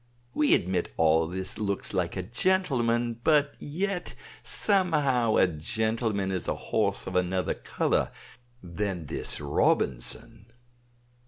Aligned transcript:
We 0.33 0.55
admit 0.55 0.91
all 0.97 1.27
this 1.27 1.59
looks 1.59 1.93
like 1.93 2.17
a 2.17 2.23
gentleman. 2.23 3.19
But 3.23 3.55
yet, 3.59 4.15
somehow, 4.41 5.35
a 5.35 5.45
gentleman 5.45 6.31
is 6.31 6.47
a 6.47 6.55
horse 6.55 7.05
of 7.05 7.15
another 7.15 7.53
color 7.53 8.09
than 8.63 9.05
this 9.05 9.39
Robinson." 9.39 10.47